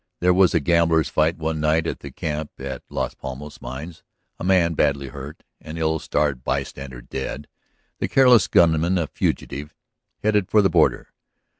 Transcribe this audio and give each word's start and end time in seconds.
There 0.19 0.33
was 0.33 0.55
a 0.55 0.59
gamblers' 0.59 1.09
fight 1.09 1.37
one 1.37 1.59
night 1.59 1.85
at 1.85 1.99
the 1.99 2.09
camp 2.09 2.49
at 2.59 2.81
Las 2.89 3.13
Palmas 3.13 3.61
mines, 3.61 4.01
a 4.39 4.43
man 4.43 4.73
badly 4.73 5.09
hurt, 5.09 5.43
an 5.61 5.77
ill 5.77 5.99
starred 5.99 6.43
bystander 6.43 7.01
dead, 7.01 7.47
the 7.99 8.07
careless 8.07 8.47
gunman 8.47 8.97
a 8.97 9.05
fugitive, 9.05 9.75
headed 10.23 10.49
for 10.49 10.63
the 10.63 10.71
border. 10.71 11.13